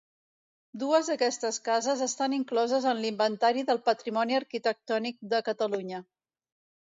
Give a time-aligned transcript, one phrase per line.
[0.83, 6.01] Dues d'aquestes cases estan incloses en l'Inventari del Patrimoni Arquitectònic de Catalunya.